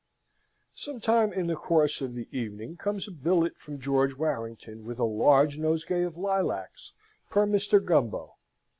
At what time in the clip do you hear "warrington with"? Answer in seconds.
4.17-4.97